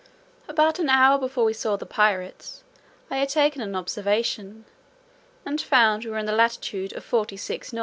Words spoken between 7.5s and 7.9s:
N.